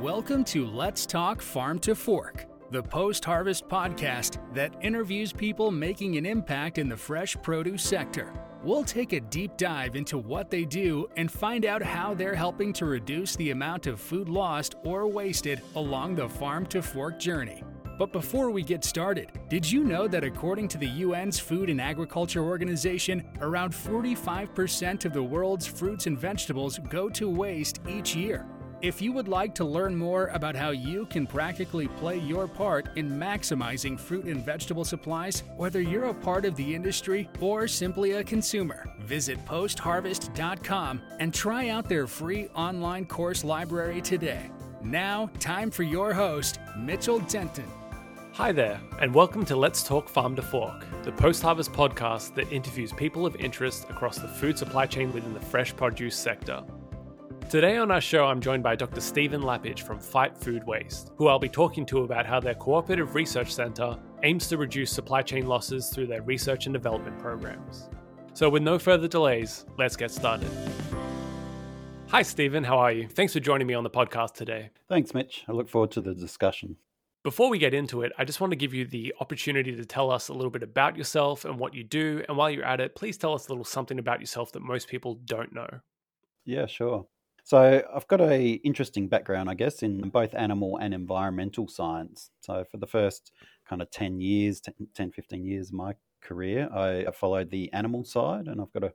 [0.00, 6.16] Welcome to Let's Talk Farm to Fork, the post harvest podcast that interviews people making
[6.16, 8.32] an impact in the fresh produce sector.
[8.64, 12.72] We'll take a deep dive into what they do and find out how they're helping
[12.74, 17.62] to reduce the amount of food lost or wasted along the farm to fork journey.
[17.98, 21.78] But before we get started, did you know that according to the UN's Food and
[21.78, 28.46] Agriculture Organization, around 45% of the world's fruits and vegetables go to waste each year?
[28.82, 32.96] If you would like to learn more about how you can practically play your part
[32.96, 38.12] in maximizing fruit and vegetable supplies, whether you're a part of the industry or simply
[38.12, 44.50] a consumer, visit postharvest.com and try out their free online course library today.
[44.82, 47.68] Now, time for your host, Mitchell Denton.
[48.32, 52.50] Hi there, and welcome to Let's Talk Farm to Fork, the post harvest podcast that
[52.50, 56.64] interviews people of interest across the food supply chain within the fresh produce sector.
[57.50, 59.00] Today on our show, I'm joined by Dr.
[59.00, 63.16] Steven Lapidge from Fight Food Waste, who I'll be talking to about how their cooperative
[63.16, 67.90] research center aims to reduce supply chain losses through their research and development programs.
[68.34, 70.48] So, with no further delays, let's get started.
[72.10, 72.62] Hi, Steven.
[72.62, 73.08] How are you?
[73.08, 74.70] Thanks for joining me on the podcast today.
[74.88, 75.42] Thanks, Mitch.
[75.48, 76.76] I look forward to the discussion.
[77.24, 80.12] Before we get into it, I just want to give you the opportunity to tell
[80.12, 82.22] us a little bit about yourself and what you do.
[82.28, 84.86] And while you're at it, please tell us a little something about yourself that most
[84.86, 85.80] people don't know.
[86.44, 87.08] Yeah, sure.
[87.50, 92.30] So I've got a interesting background, I guess, in both animal and environmental science.
[92.42, 93.32] So for the first
[93.68, 94.60] kind of 10 years,
[94.94, 98.94] 10, 15 years of my career, I followed the animal side and I've got a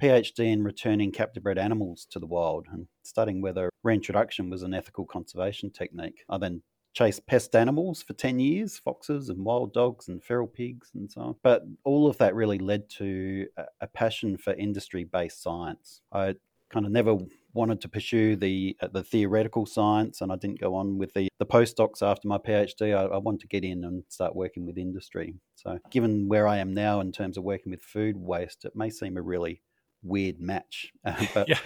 [0.00, 4.74] PhD in returning captive bred animals to the wild and studying whether reintroduction was an
[4.74, 6.22] ethical conservation technique.
[6.28, 6.62] I then
[6.94, 11.20] chased pest animals for 10 years foxes and wild dogs and feral pigs and so
[11.20, 11.36] on.
[11.42, 13.48] But all of that really led to
[13.80, 16.00] a passion for industry based science.
[16.12, 16.36] I
[16.70, 17.16] kind of never
[17.52, 21.28] wanted to pursue the uh, the theoretical science, and I didn't go on with the
[21.38, 22.96] the postdocs after my PhD.
[22.96, 25.34] I, I wanted to get in and start working with industry.
[25.54, 28.90] So, given where I am now in terms of working with food waste, it may
[28.90, 29.62] seem a really
[30.02, 30.92] weird match,
[31.34, 31.58] but yeah.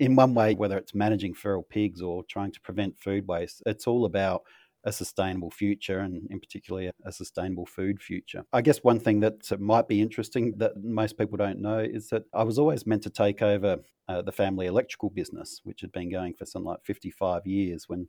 [0.00, 3.86] in one way, whether it's managing feral pigs or trying to prevent food waste, it's
[3.86, 4.42] all about
[4.86, 8.44] a sustainable future and in particular a sustainable food future.
[8.52, 12.22] I guess one thing that might be interesting that most people don't know is that
[12.32, 16.10] I was always meant to take over uh, the family electrical business, which had been
[16.10, 18.08] going for something like 55 years when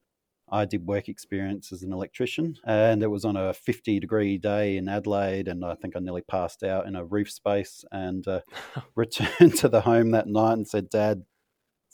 [0.50, 4.78] I did work experience as an electrician, and it was on a 50 degree day
[4.78, 8.42] in Adelaide, and I think I nearly passed out in a roof space and uh,
[8.96, 11.24] returned to the home that night and said, Dad,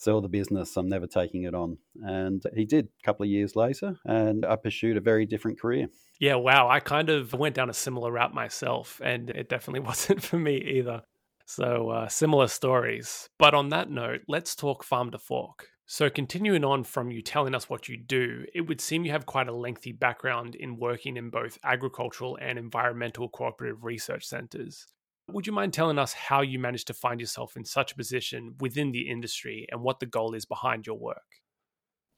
[0.04, 0.76] sell the business.
[0.78, 1.78] I'm never taking it on.
[2.02, 5.88] And he did a couple of years later, and I pursued a very different career.
[6.20, 6.70] Yeah, wow.
[6.70, 10.58] I kind of went down a similar route myself, and it definitely wasn't for me
[10.58, 11.02] either.
[11.46, 13.30] So, uh, similar stories.
[13.38, 15.68] But on that note, let's talk farm to fork.
[15.86, 19.26] So, continuing on from you telling us what you do, it would seem you have
[19.26, 24.88] quite a lengthy background in working in both agricultural and environmental cooperative research centers.
[25.30, 28.56] Would you mind telling us how you managed to find yourself in such a position
[28.60, 31.42] within the industry and what the goal is behind your work?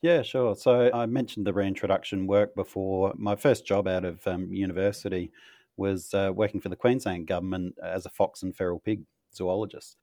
[0.01, 0.55] Yeah, sure.
[0.55, 3.13] So I mentioned the reintroduction work before.
[3.15, 5.31] My first job out of um, university
[5.77, 9.97] was uh, working for the Queensland government as a fox and feral pig zoologist.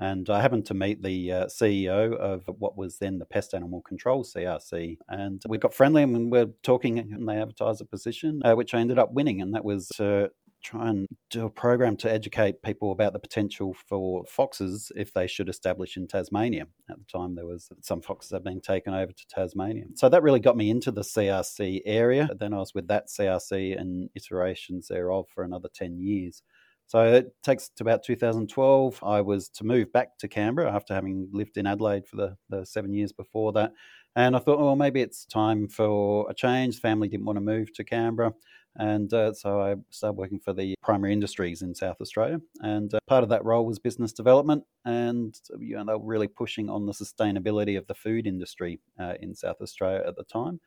[0.00, 3.82] And I happened to meet the uh, CEO of what was then the Pest Animal
[3.82, 4.98] Control CRC.
[5.08, 8.74] And we got friendly and we were talking, and they advertised a position, uh, which
[8.74, 9.42] I ended up winning.
[9.42, 10.30] And that was to
[10.62, 15.26] try and do a program to educate people about the potential for foxes if they
[15.26, 16.66] should establish in Tasmania.
[16.90, 19.84] At the time, there was some foxes had been taken over to Tasmania.
[19.94, 22.28] So that really got me into the CRC area.
[22.38, 26.42] Then I was with that CRC and iterations thereof for another 10 years.
[26.88, 29.00] So it takes to about 2012.
[29.02, 32.64] I was to move back to Canberra after having lived in Adelaide for the, the
[32.64, 33.72] seven years before that.
[34.16, 36.80] And I thought, well, maybe it's time for a change.
[36.80, 38.32] Family didn't want to move to Canberra.
[38.76, 42.40] And uh, so I started working for the primary industries in South Australia.
[42.60, 44.64] And uh, part of that role was business development.
[44.86, 49.14] And you know, they were really pushing on the sustainability of the food industry uh,
[49.20, 50.58] in South Australia at the time.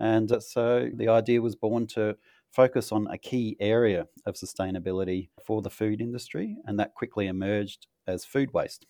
[0.00, 2.16] And uh, so the idea was born to
[2.52, 6.56] focus on a key area of sustainability for the food industry.
[6.64, 8.86] And that quickly emerged as food waste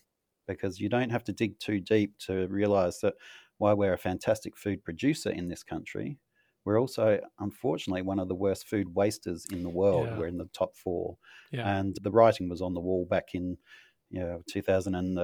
[0.47, 3.13] because you don't have to dig too deep to realize that
[3.57, 6.17] while we're a fantastic food producer in this country,
[6.65, 10.07] we're also, unfortunately, one of the worst food wasters in the world.
[10.07, 10.17] Yeah.
[10.17, 11.17] We're in the top four.
[11.51, 11.79] Yeah.
[11.79, 13.57] And the writing was on the wall back in
[14.09, 15.17] you know, 2015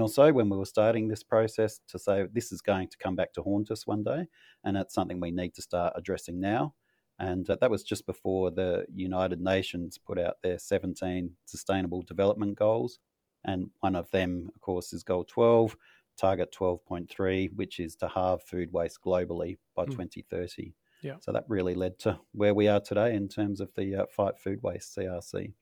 [0.00, 2.98] uh, or so when we were starting this process to say this is going to
[2.98, 4.26] come back to haunt us one day.
[4.64, 6.74] And it's something we need to start addressing now.
[7.18, 12.56] And uh, that was just before the United Nations put out their 17 Sustainable Development
[12.56, 12.98] Goals.
[13.44, 15.76] And one of them, of course, is Goal 12
[16.16, 19.92] target 12.3, which is to halve food waste globally by mm.
[19.92, 20.74] 2030.
[21.02, 21.16] Yeah.
[21.20, 24.38] So that really led to where we are today in terms of the uh, Fight
[24.38, 25.52] Food Waste CRC.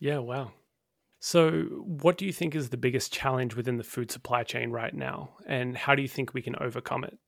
[0.00, 0.52] Yeah, wow.
[1.20, 4.94] So, what do you think is the biggest challenge within the food supply chain right
[4.94, 5.30] now?
[5.46, 7.18] And how do you think we can overcome it?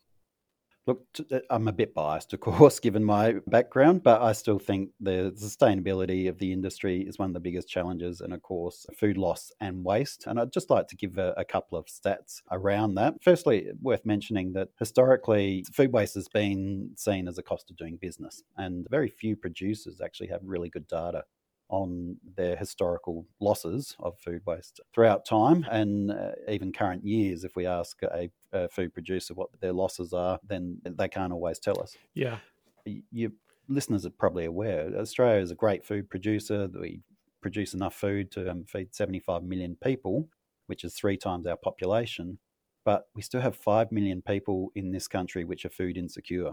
[0.91, 4.91] Look, uh, I'm a bit biased, of course, given my background, but I still think
[4.99, 9.17] the sustainability of the industry is one of the biggest challenges, and of course, food
[9.17, 10.25] loss and waste.
[10.27, 13.15] And I'd just like to give a, a couple of stats around that.
[13.23, 17.97] Firstly, worth mentioning that historically, food waste has been seen as a cost of doing
[17.97, 21.23] business, and very few producers actually have really good data
[21.71, 27.45] on their historical losses of food waste throughout time and uh, even current years.
[27.45, 31.59] If we ask a, a, food producer what their losses are, then they can't always
[31.59, 31.97] tell us.
[32.15, 32.39] Yeah.
[32.85, 33.31] Your
[33.69, 36.69] listeners are probably aware Australia is a great food producer.
[36.79, 37.03] We
[37.41, 40.29] produce enough food to um, feed 75 million people,
[40.67, 42.39] which is three times our population.
[42.85, 46.53] But we still have 5 million people in this country which are food insecure.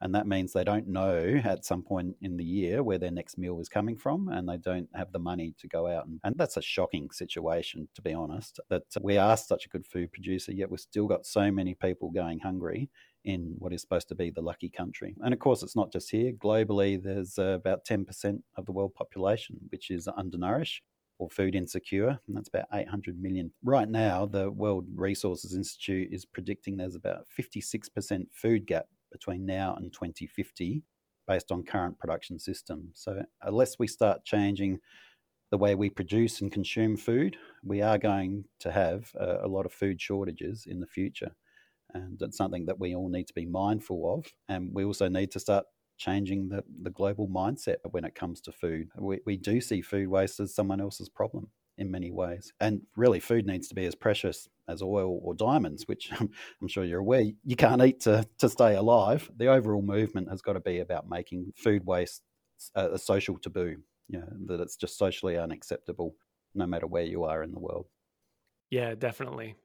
[0.00, 3.38] And that means they don't know at some point in the year where their next
[3.38, 6.06] meal is coming from, and they don't have the money to go out.
[6.06, 9.86] And, and that's a shocking situation, to be honest, that we are such a good
[9.86, 12.90] food producer, yet we've still got so many people going hungry
[13.24, 15.14] in what is supposed to be the lucky country.
[15.20, 16.32] And of course, it's not just here.
[16.32, 20.82] Globally, there's uh, about 10% of the world population which is undernourished
[21.18, 23.50] or food insecure, and that's about 800 million.
[23.64, 29.74] Right now, the World Resources Institute is predicting there's about 56% food gap between now
[29.76, 30.82] and 2050
[31.26, 32.90] based on current production systems.
[32.94, 34.80] So, unless we start changing
[35.50, 39.64] the way we produce and consume food, we are going to have a, a, lot
[39.64, 41.30] of food shortages in the future.
[41.94, 44.26] And it's something that we all need to be mindful of.
[44.48, 45.64] And we also need to start
[45.98, 48.88] changing the, the global mindset when it comes to food.
[48.98, 51.48] We, we do see food waste as someone else's problem
[51.78, 52.52] in many ways.
[52.60, 56.84] And really, food needs to be as precious as oil or diamonds, which I'm sure
[56.84, 59.30] you're aware you can't eat to, to stay alive.
[59.36, 62.22] The overall movement has got to be about making food waste
[62.74, 63.76] a, a social taboo,
[64.08, 66.14] you know, that it's just socially unacceptable
[66.54, 67.86] no matter where you are in the world.
[68.70, 69.56] Yeah, definitely.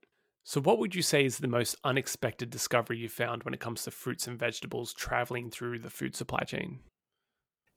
[0.44, 3.84] So, what would you say is the most unexpected discovery you found when it comes
[3.84, 6.80] to fruits and vegetables traveling through the food supply chain?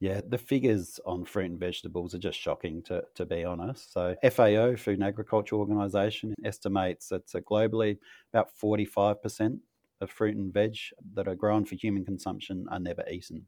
[0.05, 3.91] Yeah, the figures on fruit and vegetables are just shocking, to, to be honest.
[3.91, 7.97] So, FAO, Food and Agriculture Organization, estimates that uh, globally
[8.31, 9.61] about 45%
[10.03, 10.77] of fruit and veg
[11.15, 13.47] that are grown for human consumption are never eaten.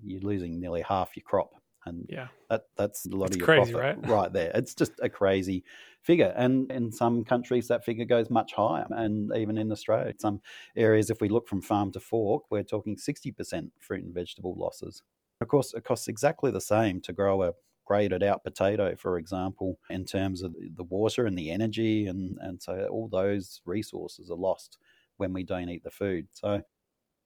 [0.00, 1.50] You're losing nearly half your crop.
[1.84, 4.08] And yeah, that, that's a lot it's of your crazy, profit right?
[4.08, 4.52] right there.
[4.54, 5.64] It's just a crazy
[6.02, 6.32] figure.
[6.36, 8.86] And in some countries, that figure goes much higher.
[8.90, 10.42] And even in Australia, some
[10.76, 15.02] areas, if we look from farm to fork, we're talking 60% fruit and vegetable losses.
[15.40, 17.52] Of course, it costs exactly the same to grow a
[17.88, 22.06] graded out potato, for example, in terms of the water and the energy.
[22.06, 24.76] And, and so all those resources are lost
[25.16, 26.28] when we don't eat the food.
[26.32, 26.62] So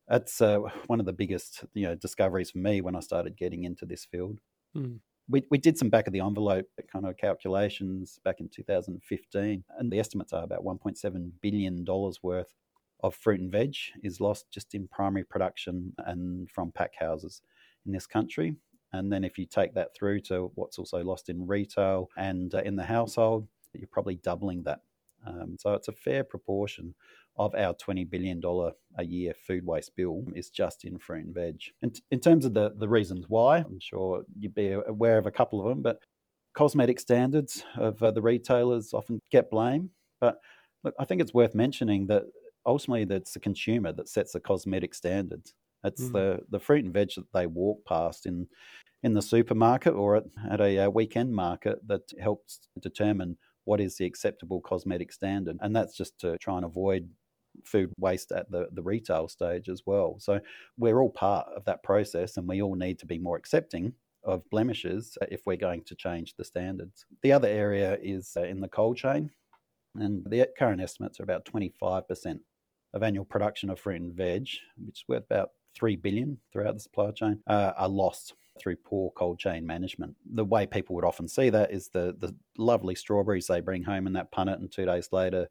[0.09, 3.65] that's uh, one of the biggest you know discoveries for me when I started getting
[3.65, 4.39] into this field.
[4.77, 5.01] Mm.
[5.29, 9.93] We, we did some back of the envelope kind of calculations back in 2015, and
[9.93, 12.55] the estimates are about 1.7 billion dollars worth
[13.03, 13.75] of fruit and veg
[14.05, 17.43] is lost just in primary production and from pack houses
[17.87, 18.57] in this country.
[18.93, 22.59] And then if you take that through to what's also lost in retail and uh,
[22.59, 24.81] in the household, you're probably doubling that.
[25.27, 26.95] Um, so it's a fair proportion
[27.39, 28.43] of our $20 billion
[28.99, 31.61] a year food waste bill is just in fruit and veg.
[31.81, 35.31] And in terms of the, the reasons why, I'm sure you'd be aware of a
[35.31, 35.99] couple of them, but
[36.55, 39.91] cosmetic standards of uh, the retailers often get blame.
[40.21, 40.37] But
[40.85, 42.25] look, I think it's worth mentioning that
[42.67, 45.55] ultimately that's the consumer that sets the cosmetic standards.
[45.85, 46.13] It's mm.
[46.13, 48.47] the, the fruit and veg that they walk past in
[49.03, 53.81] in the supermarket or at, at a, a uh, weekend market that helps determine what
[53.81, 55.57] is the acceptable cosmetic standard.
[55.61, 57.09] And that's just to try and avoid
[57.65, 60.17] food waste at the, the retail stage as well.
[60.19, 60.41] So
[60.79, 63.93] we're all part of that process and we all need to be more accepting
[64.25, 67.05] of blemishes if we're going to change the standards.
[67.23, 69.31] The other area is uh, in the cold chain,
[69.97, 72.39] and the current estimates are about 25%
[72.95, 76.81] of annual production of fruit and veg, which is worth about three billion throughout the
[76.81, 80.15] supply chain, uh, are lost through poor cold chain management.
[80.35, 84.07] The way people would often see that is the the lovely strawberries they bring home
[84.07, 85.49] in that punnet, and two days later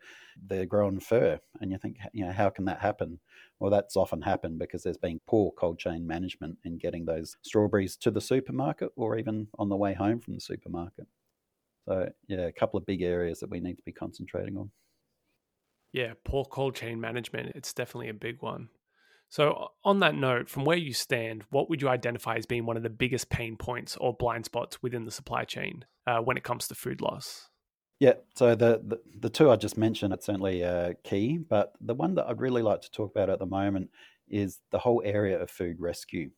[0.47, 3.19] they're grown fur, and you think, you know, how can that happen?
[3.59, 7.95] Well, that's often happened because there's been poor cold chain management in getting those strawberries
[7.97, 11.07] to the supermarket or even on the way home from the supermarket.
[11.87, 14.71] So, yeah, a couple of big areas that we need to be concentrating on.
[15.93, 17.53] Yeah, poor cold chain management.
[17.55, 18.69] It's definitely a big one.
[19.31, 22.75] So, on that note, from where you stand, what would you identify as being one
[22.75, 26.43] of the biggest pain points or blind spots within the supply chain uh, when it
[26.43, 27.47] comes to food loss?
[28.01, 31.93] Yeah, so the, the, the two I just mentioned are certainly uh, key, but the
[31.93, 33.89] one that I'd really like to talk about at the moment
[34.27, 36.31] is the whole area of food rescue.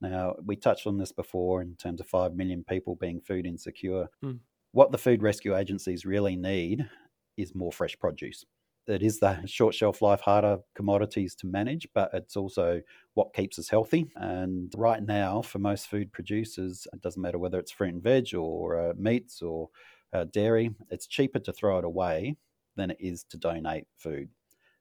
[0.00, 4.06] Now, we touched on this before in terms of 5 million people being food insecure.
[4.24, 4.38] Mm.
[4.72, 6.88] What the food rescue agencies really need
[7.36, 8.46] is more fresh produce.
[8.86, 12.82] It is the short shelf life, harder commodities to manage, but it's also
[13.14, 14.10] what keeps us healthy.
[14.16, 18.34] And right now, for most food producers, it doesn't matter whether it's fruit and veg
[18.34, 19.68] or uh, meats or
[20.12, 22.36] uh, dairy, it's cheaper to throw it away
[22.76, 24.28] than it is to donate food.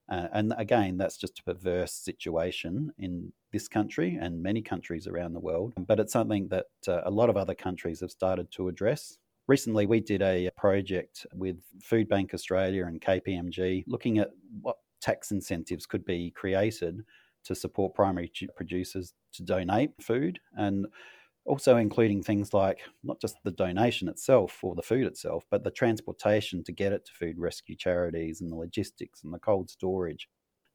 [0.10, 5.34] Uh, and again, that's just a perverse situation in this country and many countries around
[5.34, 5.74] the world.
[5.78, 9.20] But it's something that uh, a lot of other countries have started to address.
[9.50, 14.30] Recently, we did a project with Foodbank Australia and KPMG looking at
[14.62, 17.04] what tax incentives could be created
[17.46, 20.40] to support primary producers to donate food.
[20.56, 20.86] And
[21.46, 25.72] also including things like not just the donation itself or the food itself, but the
[25.72, 30.30] transportation to get it to food rescue charities and the logistics and the cold storage.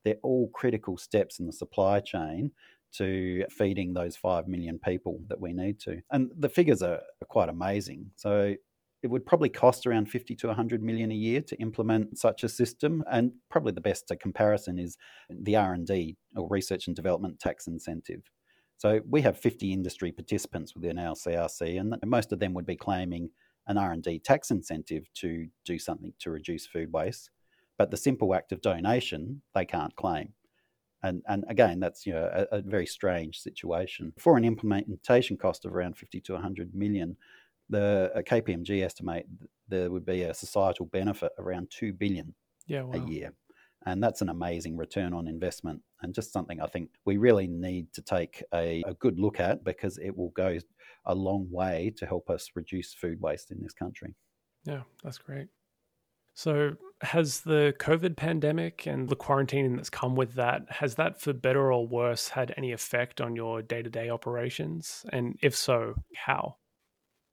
[0.05, 2.51] They're all critical steps in the supply chain
[2.95, 6.01] to feeding those 5 million people that we need to.
[6.11, 8.11] And the figures are, quite amazing.
[8.17, 8.55] So
[9.03, 12.49] it would probably cost around 50 to 100 million a year to implement such a
[12.49, 14.97] system and probably the best comparison is
[15.31, 18.23] the R&D or research and development tax incentive
[18.77, 22.77] so we have 50 industry participants within our CRC, and most of them would be
[22.77, 23.31] claiming
[23.67, 27.31] an R&D tax incentive to do something to reduce food waste.
[27.79, 30.35] But the simple act of donation, they can't claim.
[31.05, 34.15] And, and again, that's you know, a, a very strange situation.
[34.19, 37.17] For an implementation cost of around 50 to 100 million,
[37.69, 39.27] the KPMG estimate
[39.69, 42.35] there would be a societal benefit around 2 billion
[42.67, 42.95] yeah, wow.
[42.95, 43.35] a year.
[43.87, 47.93] And that's an amazing return on investment and just something I think we really need
[47.93, 50.59] to take a, a, good look at because it will go
[51.05, 54.15] a long way to help us reduce food waste in this country.
[54.65, 55.49] Yeah, that's great.
[56.35, 61.33] So, has the COVID pandemic and the quarantining that's come with that, has that for
[61.33, 65.05] better or worse had any effect on your day to day operations?
[65.13, 66.57] And if so, how?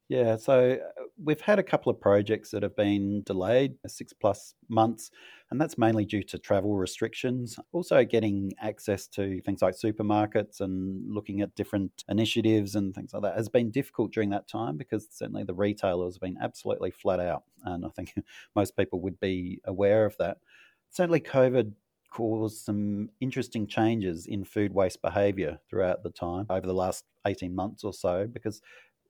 [0.10, 0.77] Yeah, so
[1.23, 5.11] we've had a couple of projects that have been delayed six plus months,
[5.49, 7.59] and that's mainly due to travel restrictions.
[7.71, 13.23] Also, getting access to things like supermarkets and looking at different initiatives and things like
[13.23, 17.19] that has been difficult during that time because certainly the retailers have been absolutely flat
[17.19, 17.43] out.
[17.63, 18.13] And I think
[18.55, 20.37] most people would be aware of that.
[20.89, 21.73] Certainly, COVID
[22.11, 27.55] caused some interesting changes in food waste behaviour throughout the time over the last 18
[27.55, 28.61] months or so because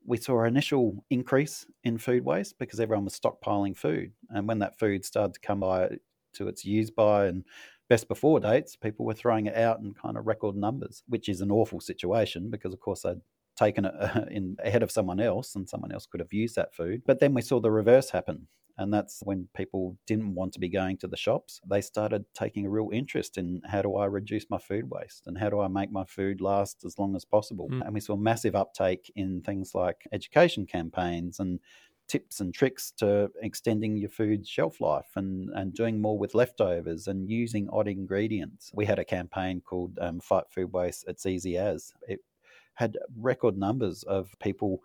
[0.05, 4.12] we saw an initial increase in food waste because everyone was stockpiling food.
[4.29, 5.98] And when that food started to come by
[6.34, 7.43] to its use by and
[7.89, 11.41] best before dates, people were throwing it out in kind of record numbers, which is
[11.41, 13.22] an awful situation because, of course, they'd
[13.55, 13.93] taken it
[14.31, 17.03] in ahead of someone else and someone else could have used that food.
[17.05, 18.48] But then we saw the reverse happen.
[18.77, 21.62] And that's when people didn't want to be going to the shops.
[21.70, 25.38] They started taking a real interest in how do I reduce my food waste and
[25.38, 27.70] how do I make my food last as long as possible.
[27.70, 27.86] Mm.
[27.86, 31.60] And we saw massive uptake in things like education campaigns and
[32.08, 37.08] tips and tricks to extending your food shelf life and, and doing more with leftovers
[37.08, 38.72] and using odd ingredients.
[38.74, 41.93] We had a campaign called um, Fight Food Waste It's Easy As.
[42.08, 42.20] It
[42.81, 44.81] had record numbers of people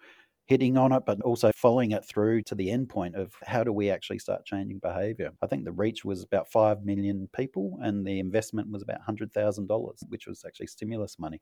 [0.46, 3.72] hitting on it, but also following it through to the end point of how do
[3.72, 5.32] we actually start changing behavior.
[5.42, 9.94] I think the reach was about 5 million people and the investment was about $100,000,
[10.08, 11.40] which was actually stimulus money.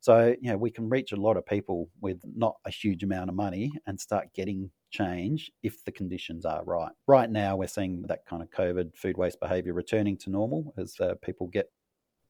[0.00, 3.28] So, you know, we can reach a lot of people with not a huge amount
[3.28, 6.92] of money and start getting change if the conditions are right.
[7.06, 10.94] Right now, we're seeing that kind of COVID food waste behavior returning to normal as
[10.98, 11.66] uh, people get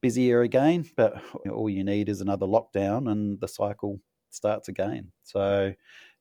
[0.01, 3.99] busier again, but all you need is another lockdown and the cycle
[4.29, 5.11] starts again.
[5.23, 5.73] So,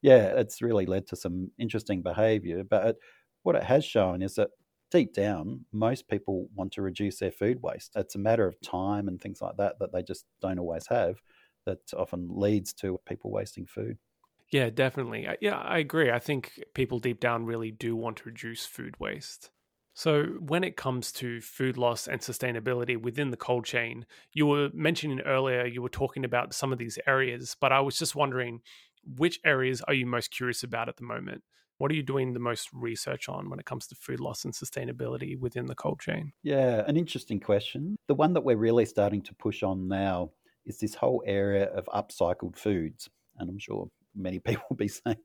[0.03, 2.65] yeah, it's really led to some interesting behavior.
[2.65, 2.97] But it,
[3.43, 4.51] what it has shown is that
[4.91, 7.93] deep down, most people want to reduce their food waste.
[7.97, 11.21] It's a matter of time and things like that that they just don't always have
[11.65, 13.99] that often leads to people wasting food.
[14.51, 15.27] Yeah, definitely.
[15.41, 16.11] Yeah, I agree.
[16.11, 19.51] I think people deep down really do want to reduce food waste.
[19.97, 24.69] So, when it comes to food loss and sustainability within the cold chain, you were
[24.75, 28.61] mentioning earlier, you were talking about some of these areas, but I was just wondering
[29.17, 31.45] which areas are you most curious about at the moment?
[31.79, 34.53] What are you doing the most research on when it comes to food loss and
[34.53, 36.35] sustainability within the cold chain?
[36.43, 37.97] Yeah, an interesting question.
[38.07, 40.33] The one that we're really starting to push on now
[40.67, 43.09] is this whole area of upcycled foods.
[43.39, 45.17] And I'm sure many people will be saying,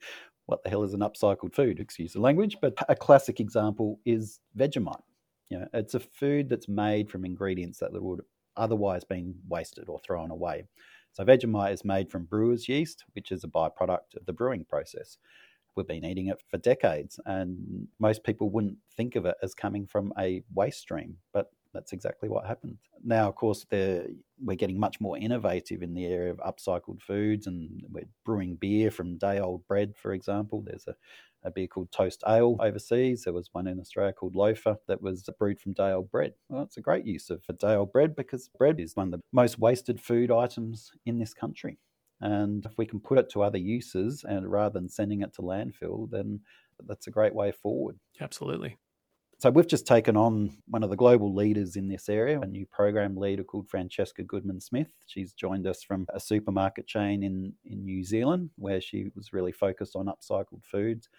[0.51, 1.79] what the hell is an upcycled food?
[1.79, 2.57] Excuse the language.
[2.61, 5.01] But a classic example is Vegemite.
[5.49, 8.21] You know, it's a food that's made from ingredients that would
[8.57, 10.65] otherwise been wasted or thrown away.
[11.13, 15.17] So Vegemite is made from brewer's yeast, which is a byproduct of the brewing process.
[15.75, 17.19] we've been eating it for decades.
[17.25, 21.93] And most people wouldn't think of it as coming from a waste stream, but that's
[21.93, 22.77] exactly what happened.
[23.03, 27.83] Now, of course, we're getting much more innovative in the area of upcycled foods, and
[27.89, 30.61] we're brewing beer from day old bread, for example.
[30.61, 30.95] There's a,
[31.43, 33.23] a beer called Toast Ale overseas.
[33.23, 36.33] There was one in Australia called Loafer that was brewed from day old bread.
[36.49, 39.23] Well, it's a great use of day old bread because bread is one of the
[39.31, 41.79] most wasted food items in this country.
[42.19, 45.41] And if we can put it to other uses and rather than sending it to
[45.41, 46.41] landfill, then
[46.85, 47.99] that's a great way forward.
[48.21, 48.77] Absolutely.
[49.41, 52.67] So we've just taken on one of the global leaders in this area, a new
[52.67, 54.89] program leader called Francesca Goodman Smith.
[55.07, 59.51] She's joined us from a supermarket chain in, in New Zealand where she was really
[59.51, 61.09] focused on upcycled foods.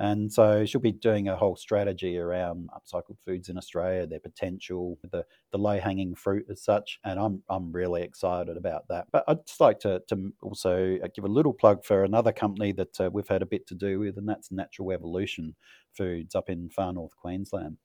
[0.00, 4.98] And so she'll be doing a whole strategy around upcycled foods in Australia, their potential,
[5.10, 7.00] the, the low hanging fruit as such.
[7.04, 9.06] And I'm, I'm really excited about that.
[9.12, 13.00] But I'd just like to, to also give a little plug for another company that
[13.00, 15.56] uh, we've had a bit to do with, and that's Natural Evolution
[15.98, 17.76] Foods up in far north Queensland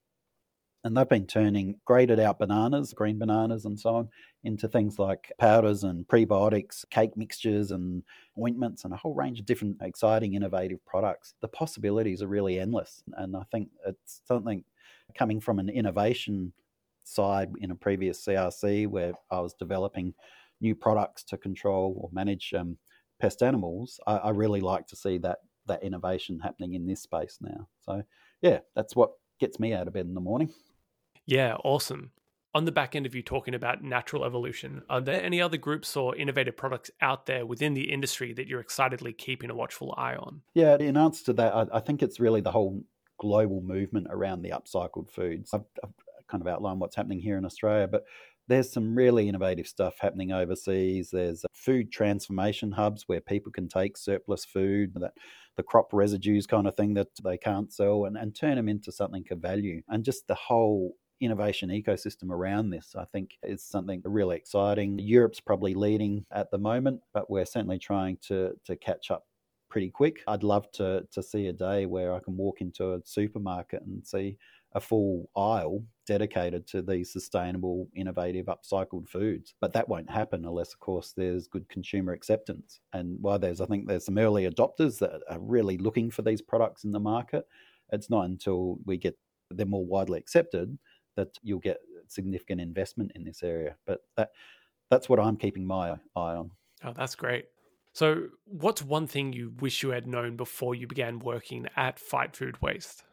[0.83, 4.09] and they've been turning graded out bananas, green bananas, and so on,
[4.43, 8.03] into things like powders and prebiotics, cake mixtures, and
[8.37, 11.35] ointments, and a whole range of different exciting, innovative products.
[11.41, 14.63] The possibilities are really endless, and I think it's something
[15.17, 16.51] coming from an innovation
[17.05, 20.13] side in a previous CRC where I was developing
[20.59, 22.77] new products to control or manage um,
[23.19, 23.99] pest animals.
[24.05, 27.67] I, I really like to see that that innovation happening in this space now.
[27.81, 28.03] So,
[28.41, 30.51] yeah, that's what gets me out of bed in the morning.
[31.25, 32.11] Yeah, awesome.
[32.55, 35.97] On the back end of you talking about natural evolution, are there any other groups
[35.97, 40.15] or innovative products out there within the industry that you're excitedly keeping a watchful eye
[40.15, 40.41] on?
[40.53, 42.83] Yeah, in answer to that, I, I think it's really the whole
[43.19, 45.51] global movement around the upcycled foods.
[45.53, 45.93] I've, I've
[46.27, 48.03] kind of outlined what's happening here in Australia, but
[48.47, 51.09] there's some really innovative stuff happening overseas.
[51.11, 55.13] There's uh, food transformation hubs where people can take surplus food, that
[55.55, 58.91] the crop residues kind of thing that they can't sell, and, and turn them into
[58.91, 59.81] something of value.
[59.89, 64.99] And just the whole innovation ecosystem around this, I think, is something really exciting.
[64.99, 69.25] Europe's probably leading at the moment, but we're certainly trying to, to catch up
[69.69, 70.21] pretty quick.
[70.27, 74.05] I'd love to, to see a day where I can walk into a supermarket and
[74.05, 74.37] see
[74.73, 79.53] a full aisle dedicated to these sustainable, innovative, upcycled foods.
[79.61, 82.79] But that won't happen unless, of course, there's good consumer acceptance.
[82.93, 86.41] And while there's, I think, there's some early adopters that are really looking for these
[86.41, 87.45] products in the market,
[87.91, 89.17] it's not until we get
[89.49, 90.77] them more widely accepted
[91.15, 93.75] that you'll get significant investment in this area.
[93.85, 94.29] But that
[94.89, 96.51] that's what I'm keeping my eye on.
[96.83, 97.45] Oh, that's great.
[97.93, 102.35] So, what's one thing you wish you had known before you began working at Fight
[102.35, 103.03] Food Waste?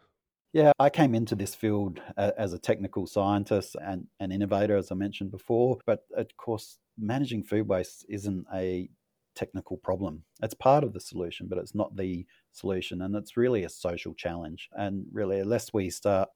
[0.53, 4.97] Yeah, I came into this field as a technical scientist and an innovator, as I
[4.97, 5.79] mentioned before.
[5.87, 8.89] But of course, managing food waste isn't a
[9.37, 10.25] technical problem.
[10.43, 13.03] It's part of the solution, but it's not the solution.
[13.03, 14.69] And it's really a social challenge.
[14.73, 16.29] And really, unless we start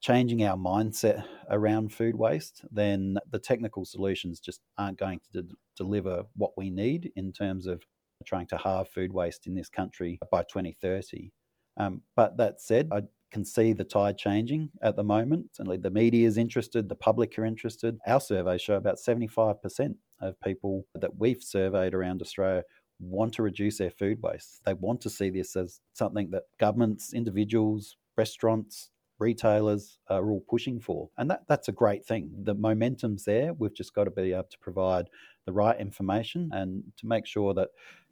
[0.00, 5.54] changing our mindset around food waste, then the technical solutions just aren't going to de-
[5.76, 7.82] deliver what we need in terms of
[8.24, 11.32] trying to halve food waste in this country by 2030.
[11.78, 13.02] Um, but that said, I
[13.36, 15.58] can see the tide changing at the moment.
[15.58, 17.98] And the media is interested, the public are interested.
[18.06, 22.62] Our surveys show about 75% of people that we've surveyed around Australia
[22.98, 24.62] want to reduce their food waste.
[24.64, 30.80] They want to see this as something that governments, individuals, restaurants, retailers are all pushing
[30.80, 31.10] for.
[31.18, 32.30] And that, that's a great thing.
[32.42, 33.52] The momentum's there.
[33.52, 35.10] We've just got to be able to provide
[35.44, 37.68] the right information and to make sure that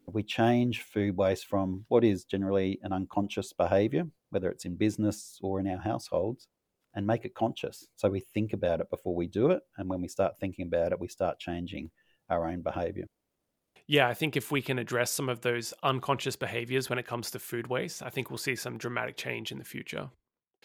[0.07, 5.39] we change food waste from what is generally an unconscious behavior, whether it's in business
[5.41, 6.49] or in our households,
[6.95, 7.87] and make it conscious.
[7.97, 9.63] So we think about it before we do it.
[9.79, 11.91] And when we start thinking about it, we start changing
[12.29, 13.07] our own behavior.
[13.87, 17.31] Yeah, I think if we can address some of those unconscious behaviors when it comes
[17.33, 20.11] to food waste, I think we'll see some dramatic change in the future.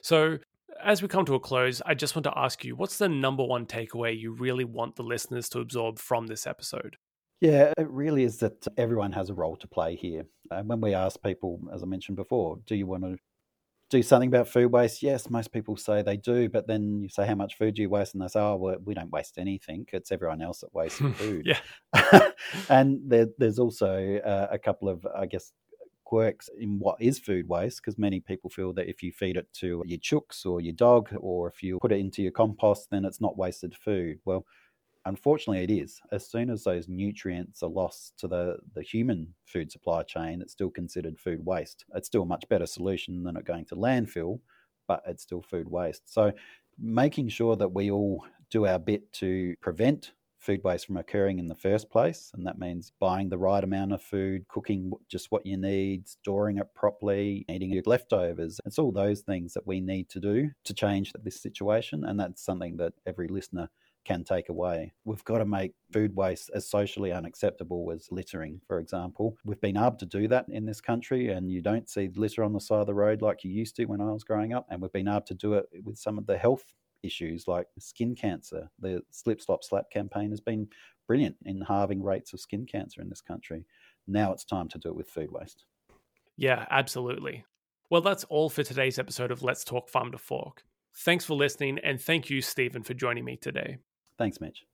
[0.01, 0.37] So,
[0.81, 3.43] as we come to a close, I just want to ask you what's the number
[3.43, 6.95] one takeaway you really want the listeners to absorb from this episode?
[7.41, 10.25] Yeah, it really is that everyone has a role to play here.
[10.51, 13.17] And when we ask people, as I mentioned before, do you want to
[13.89, 15.01] do something about food waste?
[15.01, 17.89] Yes, most people say they do, but then you say, how much food do you
[17.89, 18.13] waste?
[18.13, 19.85] And they say, oh, well, we don't waste anything.
[19.91, 21.45] It's everyone else that wastes food.
[21.45, 22.31] yeah.
[22.69, 25.51] and there, there's also uh, a couple of, I guess,
[26.05, 29.47] quirks in what is food waste because many people feel that if you feed it
[29.53, 33.05] to your chooks or your dog or if you put it into your compost then
[33.05, 34.43] it's not wasted food well
[35.05, 39.71] unfortunately it is as soon as those nutrients are lost to the, the human food
[39.71, 43.45] supply chain it's still considered food waste it's still a much better solution than it
[43.45, 44.39] going to landfill
[44.87, 46.31] but it's still food waste so
[46.77, 51.47] making sure that we all do our bit to prevent food waste from occurring in
[51.47, 52.31] the first place.
[52.33, 56.57] And that means buying the right amount of food, cooking just what you need, storing
[56.57, 58.59] it properly, eating your leftovers.
[58.65, 62.05] It's all those things that we need to do to change this situation.
[62.05, 63.69] And that's something that every listener
[64.09, 64.91] can take away.
[65.05, 69.37] We've got to make food waste as socially unacceptable as littering, for example.
[69.45, 72.53] We've been able to do that in this country, and you don't see litter on
[72.53, 74.65] the side of the road like you used to when I was growing up.
[74.69, 76.63] And we've been able to do it with some of the health
[77.03, 78.71] issues like skin cancer.
[78.79, 80.67] The Slip Slop Slap campaign has been
[81.07, 83.63] brilliant in halving rates of skin cancer in this country.
[84.07, 85.65] Now it's time to do it with food waste.
[86.35, 87.45] Yeah, absolutely.
[87.91, 90.63] Well, that's all for today's episode of Let's Talk Farm to Fork.
[90.95, 93.77] Thanks for listening, and thank you, Steven, for joining me today.
[94.19, 94.65] Thanks, Mitch.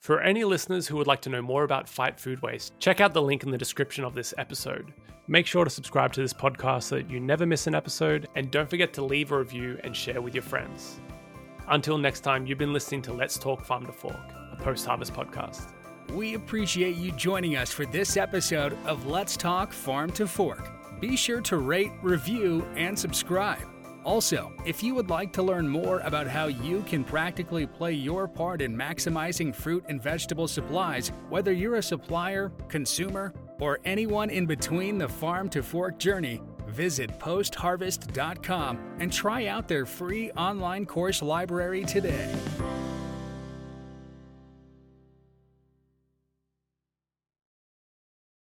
[0.00, 3.14] For any listeners who would like to know more about Fight Food Waste, check out
[3.14, 4.92] the link in the description of this episode.
[5.28, 8.50] Make sure to subscribe to this podcast so that you never miss an episode, and
[8.50, 11.00] don't forget to leave a review and share with your friends.
[11.68, 14.16] Until next time, you've been listening to Let's Talk Farm to Fork,
[14.52, 15.72] a post harvest podcast.
[16.12, 21.00] We appreciate you joining us for this episode of Let's Talk Farm to Fork.
[21.00, 23.77] Be sure to rate, review, and subscribe.
[24.08, 28.26] Also, if you would like to learn more about how you can practically play your
[28.26, 34.46] part in maximizing fruit and vegetable supplies, whether you're a supplier, consumer, or anyone in
[34.46, 41.22] between the farm to fork journey, Visit postharvest.com and try out their free online course
[41.22, 42.34] library today.